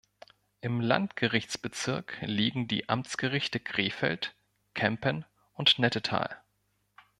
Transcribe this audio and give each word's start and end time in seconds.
Im 0.61 0.81
Landgerichtsbezirk 0.81 2.17
liegen 2.21 2.67
die 2.67 2.89
Amtsgerichte 2.89 3.59
Krefeld, 3.59 4.33
Kempen 4.73 5.25
und 5.53 5.77
Nettetal. 5.77 6.41